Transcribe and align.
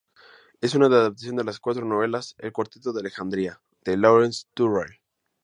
Es 0.61 0.73
una 0.73 0.87
adaptación 0.87 1.35
de 1.35 1.43
las 1.43 1.59
cuatro 1.59 1.85
novelas 1.85 2.33
"El 2.39 2.51
cuarteto 2.51 2.91
de 2.91 3.01
Alejandría" 3.01 3.61
de 3.85 3.97
Lawrence 3.97 4.47
Durrell. 4.55 4.99